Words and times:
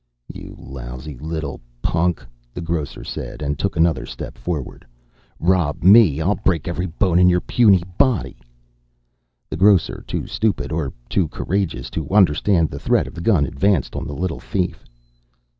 "You 0.33 0.55
lousy 0.57 1.15
little 1.19 1.61
punk," 1.83 2.25
the 2.55 2.61
grocer 2.61 3.03
said, 3.03 3.43
and 3.43 3.59
took 3.59 3.75
another 3.75 4.07
step 4.07 4.35
forward. 4.35 4.83
"Rob 5.39 5.83
me? 5.83 6.19
I'll 6.19 6.33
break 6.43 6.67
every 6.67 6.87
bone 6.87 7.19
in 7.19 7.29
your 7.29 7.39
puny 7.39 7.83
body." 7.99 8.37
The 9.51 9.57
grocer, 9.57 10.03
too 10.07 10.25
stupid 10.25 10.71
or 10.71 10.91
too 11.07 11.27
courageous 11.27 11.91
to 11.91 12.09
understand 12.09 12.71
the 12.71 12.79
threat 12.79 13.05
of 13.05 13.13
the 13.13 13.21
gun, 13.21 13.45
advanced 13.45 13.95
on 13.95 14.07
the 14.07 14.15
little 14.15 14.39
thief. 14.39 14.83